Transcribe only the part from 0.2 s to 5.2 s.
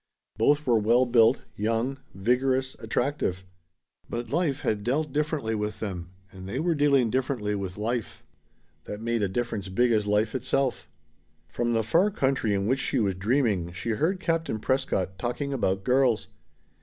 Both were well built, young, vigorous, attractive. But life had dealt